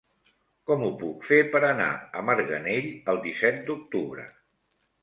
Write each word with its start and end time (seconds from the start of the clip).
Com 0.69 0.85
ho 0.87 0.89
puc 1.01 1.27
fer 1.31 1.39
per 1.57 1.61
anar 1.67 1.91
a 2.17 2.25
Marganell 2.31 2.89
el 3.15 3.23
disset 3.29 3.65
d'octubre? 3.71 4.29